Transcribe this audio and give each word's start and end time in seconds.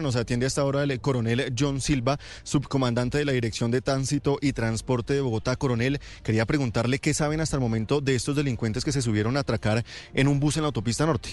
Nos 0.00 0.16
atiende 0.16 0.46
hasta 0.46 0.62
ahora 0.62 0.84
el 0.84 1.00
coronel 1.02 1.52
John 1.58 1.82
Silva, 1.82 2.18
subcomandante 2.44 3.18
de 3.18 3.26
la 3.26 3.32
Dirección 3.32 3.70
de 3.70 3.82
Tránsito 3.82 4.38
y 4.40 4.54
Transporte 4.54 5.12
de 5.12 5.20
Bogotá. 5.20 5.54
Coronel, 5.56 6.00
quería 6.22 6.46
preguntarle 6.46 6.98
qué 6.98 7.12
saben 7.12 7.42
hasta 7.42 7.56
el 7.56 7.60
momento 7.60 8.00
de 8.00 8.14
estos 8.14 8.34
delincuentes 8.34 8.86
que 8.86 8.92
se 8.92 9.02
subieron 9.02 9.36
a 9.36 9.40
atracar 9.40 9.84
en 10.14 10.28
un 10.28 10.40
bus 10.40 10.56
en 10.56 10.62
la 10.62 10.68
autopista 10.68 11.04
norte. 11.04 11.28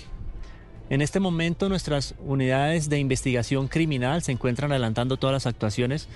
En 0.89 1.01
este 1.01 1.21
momento 1.21 1.69
nuestras 1.69 2.15
unidades 2.19 2.89
de 2.89 2.99
investigación 2.99 3.69
criminal 3.69 4.23
se 4.23 4.33
encuentran 4.33 4.73
adelantando 4.73 5.15
todas 5.15 5.33
las 5.33 5.45
actuaciones 5.45 6.09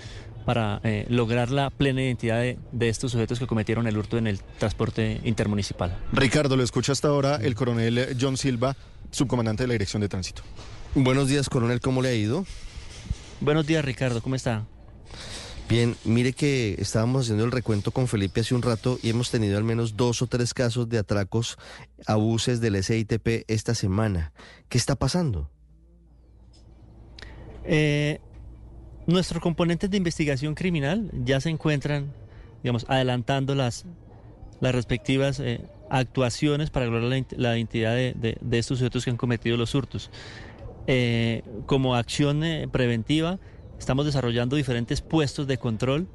para 0.45 0.81
eh, 0.83 1.05
lograr 1.07 1.49
la 1.49 1.69
plena 1.69 2.01
identidad 2.01 2.41
de, 2.41 2.59
de, 2.73 2.89
estos 2.89 3.13
sujetos 3.13 3.39
que 3.39 3.47
cometieron 3.47 3.87
el 3.87 3.97
hurto 3.97 4.17
en 4.17 4.27
el 4.27 4.41
transporte 4.59 5.21
intermunicipal. 5.23 5.97
Ricardo, 6.11 6.57
lo 6.57 6.63
escucha 6.63 6.91
hasta 6.91 7.07
ahora 7.07 7.37
el 7.37 7.55
coronel 7.55 8.17
John 8.19 8.35
Silva, 8.35 8.75
subcomandante 9.11 9.63
de 9.63 9.67
la 9.67 9.73
Dirección 9.75 10.01
de 10.01 10.09
Tránsito. 10.09 10.43
Buenos 10.95 11.27
días, 11.27 11.49
coronel, 11.49 11.79
¿cómo 11.81 12.03
le 12.03 12.09
ha 12.09 12.13
ido? 12.13 12.45
Buenos 13.41 13.65
días, 13.65 13.83
Ricardo, 13.83 14.21
¿cómo 14.21 14.35
está? 14.35 14.67
Bien, 15.67 15.95
mire 16.03 16.33
que 16.33 16.75
estábamos 16.77 17.23
haciendo 17.23 17.45
el 17.45 17.51
recuento 17.51 17.89
con 17.89 18.07
Felipe 18.07 18.41
hace 18.41 18.53
un 18.53 18.61
rato 18.61 18.99
y 19.01 19.09
hemos 19.09 19.31
tenido 19.31 19.57
al 19.57 19.63
menos 19.63 19.97
dos 19.97 20.21
o 20.21 20.27
tres 20.27 20.53
casos 20.53 20.87
de 20.89 20.99
atracos 20.99 21.57
a 22.05 22.15
buses 22.15 22.61
del 22.61 22.83
SITP 22.83 23.43
esta 23.47 23.73
semana. 23.73 24.33
¿Qué 24.69 24.77
está 24.77 24.95
pasando? 24.95 25.49
Eh, 27.63 28.19
nuestros 29.07 29.41
componentes 29.41 29.89
de 29.89 29.97
investigación 29.97 30.53
criminal 30.53 31.09
ya 31.25 31.41
se 31.41 31.49
encuentran, 31.49 32.13
digamos, 32.61 32.85
adelantando 32.87 33.55
las, 33.55 33.85
las 34.61 34.75
respectivas 34.75 35.39
eh, 35.39 35.61
actuaciones 35.89 36.69
para 36.69 36.85
lograr 36.85 37.03
la, 37.03 37.25
la 37.35 37.57
identidad 37.57 37.95
de, 37.95 38.13
de, 38.15 38.37
de 38.39 38.59
estos 38.59 38.77
sujetos 38.77 39.05
que 39.05 39.09
han 39.09 39.17
cometido 39.17 39.57
los 39.57 39.73
hurtos. 39.73 40.11
Eh, 40.85 41.43
como 41.65 41.95
acción 41.95 42.43
eh, 42.43 42.67
preventiva, 42.69 43.39
estamos 43.79 44.05
desarrollando 44.05 44.55
diferentes 44.55 45.01
puestos 45.01 45.47
de 45.47 45.57
control 45.57 46.07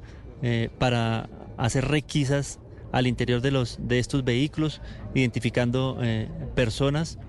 eh, 0.43 0.69
para 0.77 1.29
hacer 1.57 1.85
requisas 1.85 2.59
al 2.91 3.07
interior 3.07 3.41
de, 3.41 3.51
los, 3.51 3.79
de 3.81 3.99
estos 3.99 4.23
vehículos, 4.23 4.81
identificando 5.13 5.99
personas 6.55 7.19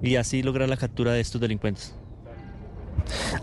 y 0.00 0.14
así 0.14 0.44
lograr 0.44 0.68
la 0.68 0.76
captura 0.76 1.12
de 1.12 1.20
estos 1.20 1.40
delincuentes. 1.40 1.97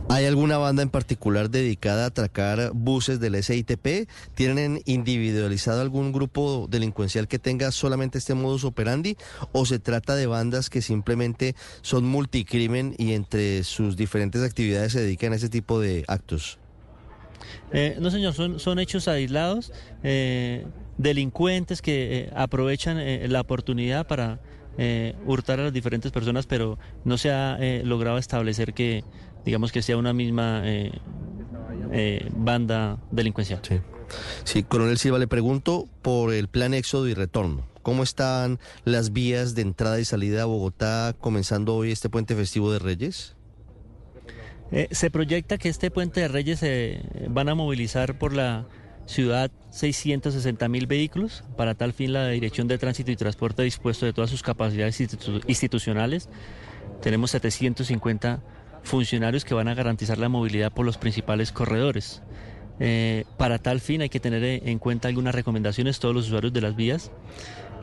¿Hay 0.10 0.26
alguna 0.26 0.58
banda 0.58 0.84
en 0.84 0.90
particular 0.90 1.50
dedicada 1.50 2.04
a 2.04 2.08
atracar 2.08 2.72
buses 2.74 3.20
del 3.20 3.42
SITP? 3.42 4.10
¿Tienen 4.36 4.82
individualizado 4.86 5.82
algún 5.82 6.12
grupo 6.12 6.68
delincuencial 6.70 7.28
que 7.28 7.40
tenga 7.40 7.72
solamente 7.72 8.18
este 8.18 8.34
modus 8.34 8.64
operandi? 8.64 9.18
¿O 9.52 9.66
se 9.66 9.80
trata 9.80 10.16
de 10.16 10.28
bandas 10.28 10.70
que 10.70 10.82
simplemente 10.82 11.56
son 11.82 12.06
multicrimen 12.06 12.96
y 12.98 13.14
entre 13.14 13.64
sus 13.64 13.98
diferentes 13.98 14.44
actividades 14.44 14.94
se 14.94 15.02
dedican 15.02 15.34
a 15.34 15.38
ese 15.38 15.50
tipo 15.50 15.80
de 15.80 16.06
actos? 16.08 16.60
Eh, 17.72 17.98
no, 18.00 18.12
señor, 18.12 18.34
son, 18.34 18.60
son 18.60 18.80
hechos 18.80 19.08
aislados, 19.08 19.74
eh, 20.04 20.66
delincuentes 20.98 21.82
que 21.82 22.20
eh, 22.20 22.30
aprovechan 22.36 22.98
la 23.32 23.42
oportunidad 23.42 24.08
para 24.08 24.40
hurtar 25.26 25.62
a 25.62 25.64
las 25.64 25.74
diferentes 25.74 26.12
personas, 26.12 26.48
pero 26.48 26.78
no 27.06 27.18
se 27.18 27.32
ha 27.32 27.58
logrado 27.86 28.18
establecer 28.18 28.74
que 28.74 29.06
digamos 29.46 29.72
que 29.72 29.82
sea 29.82 29.98
una 29.98 30.14
misma 30.14 30.62
eh, 30.66 30.92
eh, 31.92 32.30
banda 32.36 32.98
delincuencial. 33.12 33.62
Sí. 33.64 33.80
sí, 34.44 34.64
coronel 34.64 34.98
Silva, 34.98 35.20
le 35.20 35.28
pregunto 35.28 35.88
por 36.02 36.34
el 36.34 36.48
plan 36.48 36.74
éxodo 36.74 37.08
y 37.08 37.14
retorno. 37.14 37.66
¿Cómo 37.84 38.02
están 38.02 38.60
las 38.84 39.14
vías 39.14 39.54
de 39.54 39.62
entrada 39.62 40.00
y 40.00 40.06
salida 40.06 40.42
a 40.42 40.46
Bogotá 40.46 41.16
comenzando 41.20 41.76
hoy 41.76 41.92
este 41.92 42.10
puente 42.10 42.36
festivo 42.36 42.72
de 42.72 42.80
Reyes? 42.80 43.36
Eh, 44.72 44.88
se 44.90 45.12
proyecta 45.12 45.60
que 45.60 45.70
este 45.70 45.92
puente 45.92 46.22
de 46.22 46.28
Reyes 46.28 46.60
se 46.60 47.02
van 47.30 47.48
a 47.50 47.56
movilizar 47.56 48.18
por 48.18 48.34
la 48.34 48.66
ciudad 49.06 49.52
660 49.70 50.68
mil 50.68 50.88
vehículos. 50.88 51.44
Para 51.56 51.76
tal 51.76 51.94
fin, 51.94 52.14
la 52.14 52.28
Dirección 52.30 52.68
de 52.68 52.80
Tránsito 52.80 53.12
y 53.12 53.16
Transporte 53.16 53.62
ha 53.62 53.66
dispuesto 53.66 54.08
de 54.08 54.14
todas 54.14 54.32
sus 54.32 54.42
capacidades 54.42 55.00
institu 55.00 55.42
institucionales. 55.48 56.30
Tenemos 57.02 57.32
750 57.32 58.42
funcionarios 58.86 59.44
que 59.44 59.54
van 59.54 59.68
a 59.68 59.74
garantizar 59.74 60.18
la 60.18 60.30
movilidad 60.30 60.72
por 60.72 60.86
los 60.86 60.98
principales 60.98 61.52
corredores. 61.52 62.22
Eh, 62.80 63.26
para 63.38 63.58
tal 63.58 63.80
fin 63.80 64.02
hay 64.02 64.10
que 64.10 64.20
tener 64.20 64.44
en 64.44 64.80
cuenta 64.80 65.08
algunas 65.08 65.36
recomendaciones 65.36 66.00
todos 66.00 66.16
los 66.16 66.28
usuarios 66.28 66.54
de 66.54 66.62
las 66.62 66.76
vías. 66.76 67.12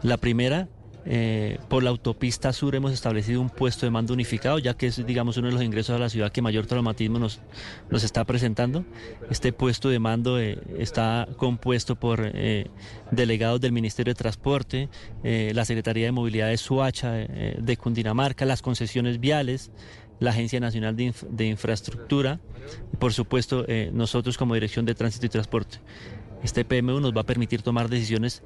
La 0.03 0.17
primera, 0.17 0.69
eh, 1.05 1.59
por 1.69 1.83
la 1.83 1.91
autopista 1.91 2.53
sur 2.53 2.75
hemos 2.77 2.93
establecido 2.93 3.41
un 3.41 3.51
puesto 3.51 3.87
de 3.87 3.91
mando 3.91 4.15
unificado, 4.15 4.59
ya 4.59 4.75
que 4.75 4.87
es, 4.87 5.05
digamos, 5.05 5.37
uno 5.37 5.49
de 5.49 5.55
los 5.55 5.63
ingresos 5.63 5.97
a 5.97 5.99
la 5.99 6.09
ciudad 6.09 6.31
que 6.31 6.43
mayor 6.43 6.67
traumatismo 6.67 7.19
nos, 7.19 7.41
nos 7.91 8.05
está 8.05 8.25
presentando. 8.25 8.85
Este 9.31 9.53
puesto 9.53 9.89
de 9.89 9.99
mando 9.99 10.39
eh, 10.39 10.59
está 10.79 11.29
compuesto 11.37 11.97
por 11.97 12.21
eh, 12.23 12.69
delegados 13.11 13.61
del 13.61 13.73
Ministerio 13.73 14.13
de 14.13 14.19
Transporte, 14.19 14.89
eh, 15.25 15.53
la 15.55 15.65
Secretaría 15.65 16.07
de 16.07 16.13
Movilidad 16.13 16.49
de 16.49 16.57
Suacha, 16.57 17.13
de 17.13 17.77
Cundinamarca, 17.77 18.45
las 18.45 18.63
concesiones 18.63 19.19
viales, 19.19 19.71
la 20.21 20.31
Agencia 20.31 20.61
Nacional 20.61 20.97
de, 20.97 21.05
Inf 21.05 21.23
de 21.25 21.47
Infraestructura 21.47 22.41
y 22.93 22.97
por 22.97 23.13
supuesto 23.13 23.65
eh, 23.69 23.91
nosotros 23.93 24.39
como 24.39 24.55
Dirección 24.55 24.85
de 24.85 24.95
Tránsito 24.95 25.27
y 25.27 25.29
Transporte. 25.29 25.79
Este 26.43 26.65
PMU 26.65 27.01
nos 27.01 27.15
va 27.17 27.23
a 27.23 27.27
permitir 27.27 27.63
tomar 27.63 27.89
decisiones 27.89 28.43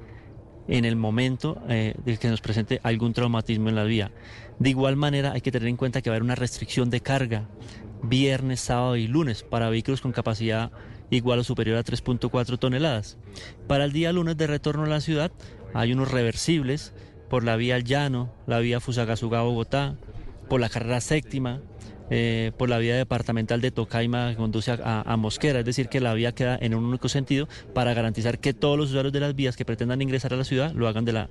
en 0.67 0.85
el 0.85 0.95
momento 0.95 1.61
eh, 1.69 1.95
de 2.03 2.17
que 2.17 2.29
nos 2.29 2.41
presente 2.41 2.79
algún 2.83 3.13
traumatismo 3.13 3.69
en 3.69 3.75
la 3.75 3.83
vía. 3.83 4.11
De 4.59 4.69
igual 4.69 4.95
manera 4.95 5.31
hay 5.31 5.41
que 5.41 5.51
tener 5.51 5.69
en 5.69 5.77
cuenta 5.77 6.01
que 6.01 6.09
va 6.09 6.15
a 6.15 6.17
haber 6.17 6.23
una 6.23 6.35
restricción 6.35 6.89
de 6.89 7.01
carga 7.01 7.47
viernes, 8.03 8.59
sábado 8.59 8.95
y 8.95 9.07
lunes 9.07 9.43
para 9.43 9.69
vehículos 9.69 10.01
con 10.01 10.11
capacidad 10.11 10.71
igual 11.09 11.39
o 11.39 11.43
superior 11.43 11.77
a 11.77 11.83
3.4 11.83 12.59
toneladas. 12.59 13.17
Para 13.67 13.85
el 13.85 13.91
día 13.91 14.11
lunes 14.11 14.37
de 14.37 14.47
retorno 14.47 14.83
a 14.83 14.87
la 14.87 15.01
ciudad 15.01 15.31
hay 15.73 15.93
unos 15.93 16.11
reversibles 16.11 16.93
por 17.29 17.43
la 17.43 17.55
vía 17.55 17.79
llano, 17.79 18.31
la 18.45 18.59
vía 18.59 18.79
Fusagasugá-Bogotá, 18.79 19.95
por 20.47 20.59
la 20.59 20.69
carrera 20.69 21.01
séptima, 21.01 21.61
eh, 22.09 22.51
por 22.57 22.69
la 22.69 22.77
vía 22.77 22.95
departamental 22.95 23.59
de 23.59 23.71
Tocaima 23.71 24.29
que 24.29 24.37
conduce 24.37 24.71
a, 24.71 25.01
a, 25.01 25.17
Mosquera, 25.17 25.59
es 25.59 25.65
decir, 25.65 25.89
que 25.89 25.99
la 25.99 26.13
vía 26.13 26.31
queda 26.31 26.57
en 26.61 26.73
un 26.73 26.85
único 26.85 27.09
sentido 27.09 27.49
para 27.73 27.93
garantizar 27.93 28.39
que 28.39 28.53
todos 28.53 28.77
los 28.77 28.89
usuarios 28.89 29.11
de 29.11 29.19
las 29.19 29.35
vías 29.35 29.57
que 29.57 29.65
pretendan 29.65 30.01
ingresar 30.01 30.33
a 30.33 30.37
la 30.37 30.45
ciudad 30.45 30.71
lo 30.73 30.87
hagan 30.87 31.03
de 31.03 31.13
la, 31.13 31.29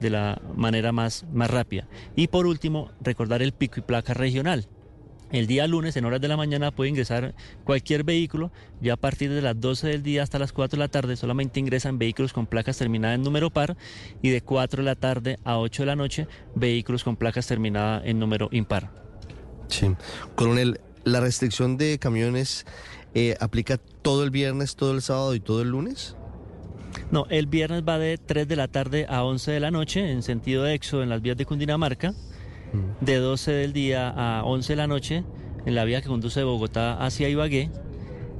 de 0.00 0.10
la 0.10 0.42
manera 0.56 0.90
más, 0.90 1.24
más 1.32 1.50
rápida. 1.50 1.86
Y 2.16 2.26
por 2.26 2.46
último, 2.46 2.90
recordar 3.00 3.40
el 3.40 3.52
pico 3.52 3.78
y 3.78 3.82
placa 3.82 4.14
regional. 4.14 4.66
El 5.32 5.48
día 5.48 5.66
lunes, 5.66 5.96
en 5.96 6.04
horas 6.04 6.20
de 6.20 6.28
la 6.28 6.36
mañana, 6.36 6.70
puede 6.70 6.90
ingresar 6.90 7.34
cualquier 7.64 8.04
vehículo. 8.04 8.52
Ya 8.80 8.94
a 8.94 8.96
partir 8.96 9.32
de 9.32 9.42
las 9.42 9.60
12 9.60 9.88
del 9.88 10.02
día 10.02 10.22
hasta 10.22 10.38
las 10.38 10.52
4 10.52 10.76
de 10.76 10.80
la 10.84 10.88
tarde, 10.88 11.16
solamente 11.16 11.58
ingresan 11.58 11.98
vehículos 11.98 12.32
con 12.32 12.46
placas 12.46 12.78
terminadas 12.78 13.16
en 13.16 13.22
número 13.22 13.50
par. 13.50 13.76
Y 14.22 14.30
de 14.30 14.40
4 14.40 14.82
de 14.82 14.84
la 14.84 14.94
tarde 14.94 15.38
a 15.44 15.58
8 15.58 15.82
de 15.82 15.86
la 15.86 15.96
noche, 15.96 16.28
vehículos 16.54 17.02
con 17.02 17.16
placas 17.16 17.46
terminadas 17.48 18.02
en 18.04 18.20
número 18.20 18.48
impar. 18.52 18.90
Sí. 19.68 19.88
Coronel, 20.36 20.80
¿la 21.02 21.20
restricción 21.20 21.76
de 21.76 21.98
camiones 21.98 22.64
eh, 23.14 23.36
aplica 23.40 23.78
todo 23.78 24.22
el 24.22 24.30
viernes, 24.30 24.76
todo 24.76 24.92
el 24.92 25.02
sábado 25.02 25.34
y 25.34 25.40
todo 25.40 25.60
el 25.60 25.70
lunes? 25.70 26.16
No, 27.10 27.26
el 27.30 27.46
viernes 27.46 27.82
va 27.86 27.98
de 27.98 28.16
3 28.16 28.46
de 28.46 28.56
la 28.56 28.68
tarde 28.68 29.06
a 29.08 29.24
11 29.24 29.50
de 29.50 29.60
la 29.60 29.72
noche 29.72 30.10
en 30.10 30.22
sentido 30.22 30.62
de 30.62 30.74
éxodo 30.74 31.02
en 31.02 31.08
las 31.08 31.20
vías 31.20 31.36
de 31.36 31.44
Cundinamarca 31.44 32.14
de 33.00 33.16
12 33.16 33.52
del 33.52 33.72
día 33.72 34.08
a 34.08 34.44
11 34.44 34.72
de 34.72 34.76
la 34.76 34.86
noche 34.86 35.24
en 35.66 35.74
la 35.74 35.84
vía 35.84 36.00
que 36.00 36.08
conduce 36.08 36.40
de 36.40 36.44
Bogotá 36.44 36.94
hacia 37.04 37.28
Ibagué. 37.28 37.70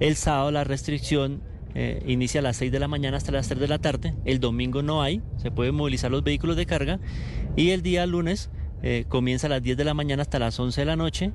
El 0.00 0.16
sábado 0.16 0.50
la 0.50 0.64
restricción 0.64 1.42
eh, 1.74 2.02
inicia 2.06 2.40
a 2.40 2.42
las 2.42 2.56
6 2.56 2.72
de 2.72 2.80
la 2.80 2.88
mañana 2.88 3.16
hasta 3.16 3.32
las 3.32 3.48
3 3.48 3.60
de 3.60 3.68
la 3.68 3.78
tarde. 3.78 4.14
El 4.24 4.40
domingo 4.40 4.82
no 4.82 5.02
hay, 5.02 5.20
se 5.36 5.50
pueden 5.50 5.74
movilizar 5.74 6.10
los 6.10 6.24
vehículos 6.24 6.56
de 6.56 6.66
carga. 6.66 7.00
Y 7.56 7.70
el 7.70 7.82
día 7.82 8.06
lunes 8.06 8.50
eh, 8.82 9.04
comienza 9.08 9.46
a 9.48 9.50
las 9.50 9.62
10 9.62 9.76
de 9.76 9.84
la 9.84 9.92
mañana 9.92 10.22
hasta 10.22 10.38
las 10.38 10.58
11 10.58 10.80
de 10.80 10.84
la 10.86 10.96
noche. 10.96 11.32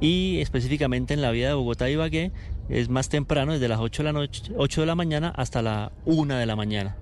Y 0.00 0.38
específicamente 0.40 1.14
en 1.14 1.22
la 1.22 1.30
vía 1.30 1.48
de 1.48 1.54
Bogotá 1.54 1.88
Ibagué 1.88 2.32
es 2.68 2.88
más 2.88 3.08
temprano, 3.08 3.52
desde 3.52 3.68
las 3.68 3.80
8 3.80 4.02
de 4.02 4.04
la, 4.04 4.12
noche, 4.12 4.52
8 4.56 4.80
de 4.80 4.86
la 4.86 4.94
mañana 4.94 5.32
hasta 5.36 5.62
la 5.62 5.92
1 6.04 6.34
de 6.34 6.46
la 6.46 6.56
mañana. 6.56 6.96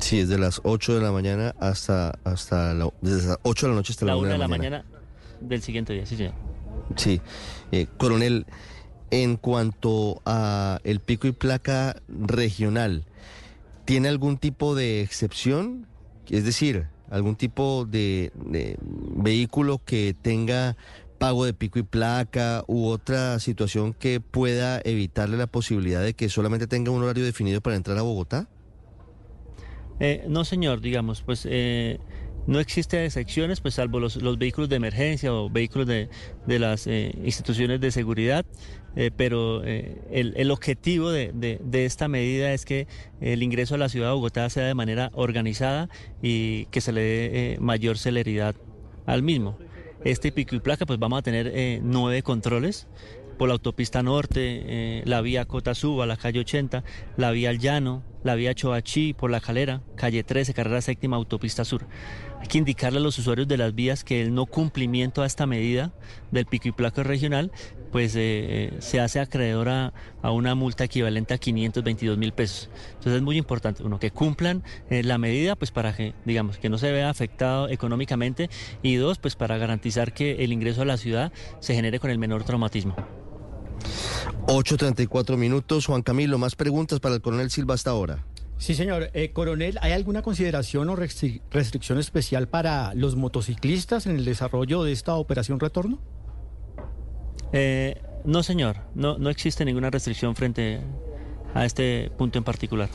Sí, 0.00 0.20
desde 0.20 0.38
las 0.38 0.60
8 0.64 0.94
de 0.94 1.00
la 1.00 1.12
mañana 1.12 1.54
hasta, 1.60 2.18
hasta 2.24 2.74
la, 2.74 2.90
desde 3.00 3.28
las 3.28 3.38
8 3.42 3.66
de 3.66 3.70
la 3.70 3.76
noche 3.76 3.92
hasta 3.92 4.06
la, 4.06 4.12
la 4.12 4.18
1 4.18 4.28
de 4.28 4.38
la, 4.38 4.48
mañana. 4.48 4.84
mañana. 4.84 5.00
del 5.40 5.62
siguiente 5.62 5.92
día, 5.92 6.06
sí, 6.06 6.16
señor. 6.16 6.34
Sí, 6.96 7.20
eh, 7.70 7.86
coronel, 7.96 8.46
en 9.10 9.36
cuanto 9.36 10.22
a 10.24 10.80
el 10.84 11.00
pico 11.00 11.26
y 11.28 11.32
placa 11.32 11.96
regional, 12.08 13.04
¿tiene 13.84 14.08
algún 14.08 14.38
tipo 14.38 14.74
de 14.74 15.02
excepción? 15.02 15.86
Es 16.28 16.44
decir, 16.44 16.86
algún 17.10 17.36
tipo 17.36 17.86
de, 17.88 18.32
de 18.34 18.76
vehículo 18.80 19.80
que 19.84 20.14
tenga 20.20 20.76
pago 21.18 21.44
de 21.44 21.52
pico 21.52 21.78
y 21.78 21.82
placa 21.82 22.64
u 22.66 22.86
otra 22.86 23.38
situación 23.40 23.92
que 23.92 24.20
pueda 24.20 24.80
evitarle 24.84 25.36
la 25.36 25.46
posibilidad 25.46 26.02
de 26.02 26.14
que 26.14 26.30
solamente 26.30 26.66
tenga 26.66 26.90
un 26.90 27.02
horario 27.02 27.24
definido 27.24 27.60
para 27.60 27.76
entrar 27.76 27.98
a 27.98 28.02
Bogotá? 28.02 28.48
Eh, 30.00 30.24
no, 30.26 30.44
señor, 30.44 30.80
digamos, 30.80 31.20
pues 31.22 31.46
eh, 31.48 31.98
No 32.46 32.58
existe 32.58 33.04
excepciones, 33.04 33.60
pues 33.60 33.74
salvo 33.74 34.00
los, 34.00 34.18
vehículos 34.38 34.70
de 34.70 34.76
emergencia 34.76 35.32
o 35.32 35.50
vehículos 35.50 35.86
de, 35.86 36.08
las 36.46 36.86
eh, 36.86 37.14
instituciones 37.22 37.80
de 37.82 37.90
seguridad, 37.90 38.46
eh, 38.96 39.10
pero 39.14 39.62
el, 39.62 40.50
objetivo 40.50 41.10
de, 41.10 41.60
esta 41.72 42.08
medida 42.08 42.52
es 42.54 42.64
que 42.64 42.88
el 43.20 43.42
ingreso 43.42 43.74
a 43.74 43.78
la 43.78 43.90
ciudad 43.90 44.08
de 44.08 44.14
Bogotá 44.14 44.48
sea 44.48 44.64
de 44.64 44.74
manera 44.74 45.10
organizada 45.12 45.90
y 46.22 46.64
que 46.66 46.80
se 46.80 46.92
le 46.92 47.02
dé 47.02 47.58
mayor 47.60 47.98
celeridad 47.98 48.56
al 49.04 49.22
mismo. 49.22 49.58
Este 50.02 50.32
pico 50.32 50.56
y 50.56 50.60
placa, 50.60 50.86
pues 50.86 50.98
vamos 50.98 51.18
a 51.18 51.22
tener 51.22 51.80
nueve 51.82 52.22
controles 52.22 52.88
por 53.38 53.48
la 53.48 53.52
autopista 53.54 54.02
norte, 54.02 55.02
la 55.04 55.20
vía 55.20 55.44
Cotasuba, 55.44 56.06
la 56.06 56.16
calle 56.16 56.40
80, 56.40 56.84
la 57.18 57.30
vía 57.32 57.50
al 57.50 57.58
llano, 57.58 58.02
la 58.22 58.34
vía 58.34 58.54
Choachí 58.54 59.14
por 59.14 59.30
la 59.30 59.40
calera, 59.40 59.82
calle 59.96 60.22
13, 60.22 60.54
carrera 60.54 60.80
séptima, 60.80 61.16
autopista 61.16 61.64
sur. 61.64 61.86
Hay 62.40 62.46
que 62.46 62.58
indicarle 62.58 62.98
a 62.98 63.02
los 63.02 63.18
usuarios 63.18 63.46
de 63.48 63.58
las 63.58 63.74
vías 63.74 64.02
que 64.02 64.22
el 64.22 64.34
no 64.34 64.46
cumplimiento 64.46 65.22
a 65.22 65.26
esta 65.26 65.46
medida 65.46 65.92
del 66.30 66.46
pico 66.46 66.68
y 66.68 66.72
placo 66.72 67.02
regional, 67.02 67.52
pues 67.92 68.14
eh, 68.16 68.20
eh, 68.20 68.76
se 68.78 69.00
hace 69.00 69.20
acreedor 69.20 69.68
a, 69.68 69.92
una 70.22 70.54
multa 70.54 70.84
equivalente 70.84 71.34
a 71.34 71.38
522 71.38 72.16
mil 72.16 72.32
pesos. 72.32 72.70
Entonces 72.88 73.14
es 73.14 73.22
muy 73.22 73.36
importante, 73.36 73.82
uno, 73.82 73.98
que 73.98 74.10
cumplan 74.10 74.62
eh, 74.88 75.02
la 75.02 75.18
medida, 75.18 75.56
pues 75.56 75.70
para 75.70 75.94
que, 75.94 76.14
digamos, 76.24 76.58
que 76.58 76.68
no 76.68 76.78
se 76.78 76.92
vea 76.92 77.10
afectado 77.10 77.68
económicamente 77.68 78.48
y 78.82 78.94
dos, 78.96 79.18
pues 79.18 79.36
para 79.36 79.58
garantizar 79.58 80.12
que 80.12 80.44
el 80.44 80.52
ingreso 80.52 80.82
a 80.82 80.86
la 80.86 80.96
ciudad 80.96 81.32
se 81.60 81.74
genere 81.74 81.98
con 81.98 82.10
el 82.10 82.18
menor 82.18 82.44
traumatismo. 82.44 82.96
8.34 84.50 85.36
minutos. 85.36 85.86
Juan 85.86 86.02
Camilo, 86.02 86.36
más 86.38 86.56
preguntas 86.56 86.98
para 86.98 87.14
el 87.14 87.20
coronel 87.20 87.50
Silva 87.50 87.74
hasta 87.74 87.90
ahora. 87.90 88.24
Sí, 88.58 88.74
señor. 88.74 89.10
Eh, 89.14 89.32
coronel, 89.32 89.78
¿hay 89.80 89.92
alguna 89.92 90.22
consideración 90.22 90.88
o 90.90 90.96
restricción 90.96 91.98
especial 91.98 92.48
para 92.48 92.92
los 92.94 93.16
motociclistas 93.16 94.06
en 94.06 94.16
el 94.16 94.24
desarrollo 94.24 94.82
de 94.82 94.92
esta 94.92 95.14
operación 95.14 95.60
retorno? 95.60 95.98
Eh, 97.52 98.02
no, 98.24 98.42
señor. 98.42 98.78
No, 98.94 99.18
no 99.18 99.30
existe 99.30 99.64
ninguna 99.64 99.88
restricción 99.88 100.34
frente 100.34 100.80
a 101.54 101.64
este 101.64 102.10
punto 102.18 102.38
en 102.38 102.44
particular. 102.44 102.88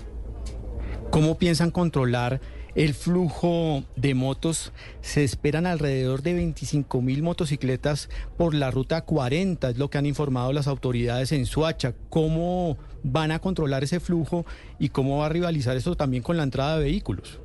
¿Cómo 1.10 1.38
piensan 1.38 1.72
controlar 1.72 2.42
el 2.76 2.94
flujo 2.94 3.84
de 3.96 4.14
motos. 4.14 4.72
Se 5.02 5.24
esperan 5.24 5.66
alrededor 5.66 6.22
de 6.22 6.34
25 6.34 7.02
mil 7.02 7.24
motocicletas 7.24 8.10
por 8.38 8.54
la 8.54 8.72
ruta 8.72 9.02
40, 9.02 9.70
es 9.70 9.78
lo 9.78 9.90
que 9.90 9.98
han 9.98 10.06
informado 10.06 10.54
las 10.54 10.68
autoridades 10.68 11.32
en 11.32 11.46
Suacha. 11.46 11.94
¿Cómo 12.10 12.78
van 13.04 13.32
a 13.32 13.40
controlar 13.40 13.84
ese 13.84 14.00
flujo 14.00 14.46
y 14.80 14.90
cómo 14.90 15.20
va 15.20 15.28
a 15.28 15.30
rivalizar 15.30 15.78
eso 15.78 15.96
también 15.96 16.24
con 16.24 16.38
la 16.38 16.44
entrada 16.44 16.78
de 16.78 16.84
vehículos? 16.84 17.40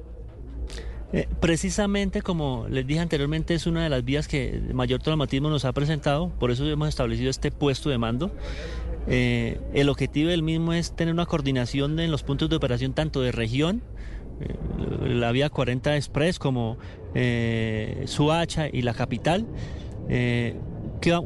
Eh, 1.12 1.26
precisamente 1.40 2.22
como 2.22 2.68
les 2.70 2.86
dije 2.86 3.00
anteriormente 3.00 3.54
es 3.54 3.66
una 3.66 3.82
de 3.82 3.88
las 3.88 4.04
vías 4.04 4.28
que 4.28 4.62
mayor 4.72 5.02
traumatismo 5.02 5.50
nos 5.50 5.64
ha 5.64 5.72
presentado, 5.72 6.28
por 6.38 6.52
eso 6.52 6.64
hemos 6.66 6.88
establecido 6.88 7.30
este 7.30 7.50
puesto 7.50 7.90
de 7.90 7.98
mando. 7.98 8.30
Eh, 9.08 9.58
el 9.74 9.88
objetivo 9.88 10.30
del 10.30 10.42
mismo 10.42 10.72
es 10.72 10.94
tener 10.94 11.12
una 11.12 11.26
coordinación 11.26 11.98
en 11.98 12.12
los 12.12 12.22
puntos 12.22 12.48
de 12.48 12.56
operación 12.56 12.92
tanto 12.92 13.22
de 13.22 13.32
región, 13.32 13.82
la 15.02 15.32
vía 15.32 15.50
40 15.50 15.96
Express 15.96 16.38
como 16.38 16.78
eh, 17.14 18.04
Suacha 18.06 18.68
y 18.72 18.82
la 18.82 18.94
capital. 18.94 19.46
Eh, 20.08 20.56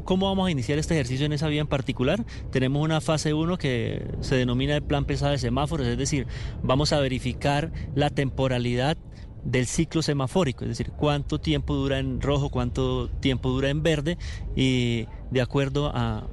¿Cómo 0.05 0.27
vamos 0.27 0.47
a 0.47 0.51
iniciar 0.51 0.79
este 0.79 0.93
ejercicio 0.93 1.25
en 1.25 1.33
esa 1.33 1.47
vía 1.47 1.59
en 1.59 1.67
particular? 1.67 2.23
Tenemos 2.49 2.81
una 2.81 3.01
fase 3.01 3.33
1 3.33 3.57
que 3.57 4.07
se 4.21 4.35
denomina 4.35 4.75
el 4.75 4.83
plan 4.83 5.03
pesado 5.03 5.33
de 5.33 5.37
semáforos, 5.37 5.85
es 5.85 5.97
decir, 5.97 6.27
vamos 6.63 6.93
a 6.93 6.99
verificar 6.99 7.71
la 7.93 8.09
temporalidad 8.09 8.95
del 9.43 9.65
ciclo 9.67 10.01
semafórico, 10.01 10.63
es 10.63 10.69
decir, 10.69 10.91
cuánto 10.91 11.39
tiempo 11.39 11.75
dura 11.75 11.99
en 11.99 12.21
rojo, 12.21 12.49
cuánto 12.49 13.09
tiempo 13.09 13.49
dura 13.49 13.69
en 13.69 13.83
verde 13.83 14.17
y 14.55 15.07
de 15.29 15.41
acuerdo 15.41 15.91
a, 15.93 16.27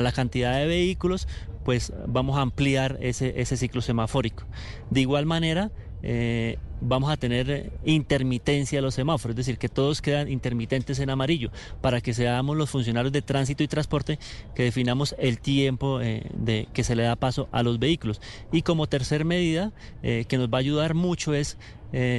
la 0.00 0.12
cantidad 0.12 0.56
de 0.56 0.66
vehículos, 0.66 1.28
pues 1.64 1.92
vamos 2.06 2.38
a 2.38 2.40
ampliar 2.40 2.98
ese, 3.00 3.40
ese 3.40 3.56
ciclo 3.58 3.82
semafórico. 3.82 4.44
De 4.90 5.00
igual 5.00 5.26
manera, 5.26 5.70
eh, 6.02 6.58
vamos 6.80 7.10
a 7.10 7.16
tener 7.16 7.72
intermitencia 7.84 8.78
de 8.78 8.82
los 8.82 8.94
semáforos, 8.94 9.32
es 9.32 9.36
decir, 9.36 9.58
que 9.58 9.68
todos 9.68 10.00
quedan 10.00 10.28
intermitentes 10.28 10.98
en 11.00 11.10
amarillo, 11.10 11.50
para 11.80 12.00
que 12.00 12.14
seamos 12.14 12.56
los 12.56 12.70
funcionarios 12.70 13.12
de 13.12 13.22
tránsito 13.22 13.62
y 13.62 13.68
transporte 13.68 14.18
que 14.54 14.64
definamos 14.64 15.14
el 15.18 15.40
tiempo 15.40 16.00
eh, 16.00 16.26
de 16.34 16.68
que 16.72 16.84
se 16.84 16.94
le 16.94 17.02
da 17.02 17.16
paso 17.16 17.48
a 17.52 17.62
los 17.62 17.78
vehículos. 17.78 18.20
Y 18.52 18.62
como 18.62 18.86
tercer 18.86 19.24
medida, 19.24 19.72
eh, 20.02 20.24
que 20.28 20.38
nos 20.38 20.48
va 20.48 20.58
a 20.58 20.60
ayudar 20.60 20.94
mucho 20.94 21.34
es 21.34 21.58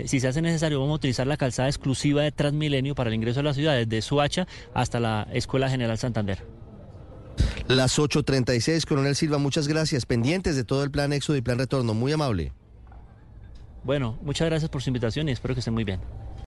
si 0.06 0.20
se 0.20 0.28
hace 0.28 0.42
necesario, 0.42 0.80
vamos 0.80 0.94
a 0.94 0.96
utilizar 0.96 1.28
la 1.28 1.38
calzada 1.38 1.70
exclusiva 1.70 2.24
de 2.24 2.32
Transmilenio 2.32 2.96
para 2.96 3.10
el 3.10 3.14
ingreso 3.14 3.42
a 3.42 3.44
la 3.44 3.54
ciudad, 3.54 3.75
desde 3.75 4.02
Suacha 4.02 4.48
hasta 4.74 5.00
la 5.00 5.28
Escuela 5.32 5.70
General 5.70 5.96
Santander. 5.96 6.44
Las 7.68 8.00
8.36, 8.00 8.86
Coronel 8.88 9.16
Silva, 9.16 9.38
muchas 9.38 9.68
gracias. 9.68 10.08
Pendientes 10.08 10.56
de 10.56 10.64
todo 10.64 10.84
el 10.84 10.90
plan 10.90 11.14
éxodo 11.14 11.38
y 11.38 11.42
plan 11.42 11.60
retorno. 11.60 11.94
Muy 11.94 12.12
amable. 12.12 12.52
Bueno, 13.84 14.18
muchas 14.22 14.48
gracias 14.48 14.70
por 14.70 14.81
su 14.81 14.90
invitación 14.90 15.30
y 15.30 15.31
espero 15.31 15.54
que 15.54 15.60
estén 15.60 15.74
muy 15.74 15.84
bien. 15.84 16.02